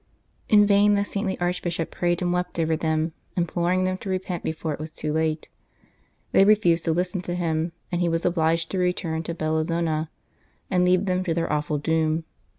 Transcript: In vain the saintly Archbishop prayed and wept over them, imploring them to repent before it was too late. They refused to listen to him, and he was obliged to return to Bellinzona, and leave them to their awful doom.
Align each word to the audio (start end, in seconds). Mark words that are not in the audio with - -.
In 0.49 0.65
vain 0.65 0.95
the 0.95 1.05
saintly 1.05 1.39
Archbishop 1.39 1.91
prayed 1.91 2.23
and 2.23 2.33
wept 2.33 2.57
over 2.57 2.75
them, 2.75 3.13
imploring 3.37 3.83
them 3.83 3.99
to 3.99 4.09
repent 4.09 4.43
before 4.43 4.73
it 4.73 4.79
was 4.79 4.89
too 4.89 5.13
late. 5.13 5.47
They 6.31 6.43
refused 6.43 6.85
to 6.85 6.91
listen 6.91 7.21
to 7.21 7.35
him, 7.35 7.71
and 7.91 8.01
he 8.01 8.09
was 8.09 8.25
obliged 8.25 8.71
to 8.71 8.79
return 8.79 9.21
to 9.21 9.35
Bellinzona, 9.35 10.09
and 10.71 10.83
leave 10.85 11.05
them 11.05 11.23
to 11.25 11.35
their 11.35 11.53
awful 11.53 11.77
doom. 11.77 12.23